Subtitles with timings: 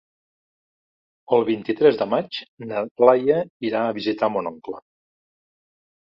[1.35, 2.39] El vint-i-tres de maig
[2.71, 3.35] na Laia
[3.69, 4.79] irà a visitar mon oncle.